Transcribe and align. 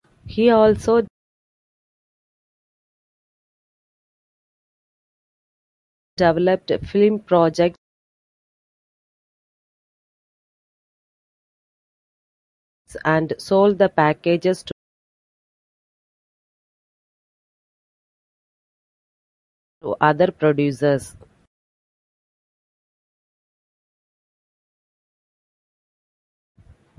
He 0.25 0.49
also 0.49 1.05
developed 6.17 6.71
film 6.91 7.19
projects 7.19 7.77
and 13.05 13.33
sold 13.37 13.77
the 13.77 13.89
packages 13.89 14.63
to 19.83 19.95
other 20.01 20.31
producers. 20.31 21.15